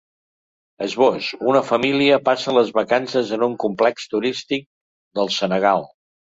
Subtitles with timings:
[0.85, 4.69] Esbós: Una família passa les vacances en un complex turístic
[5.21, 5.91] del Senegal.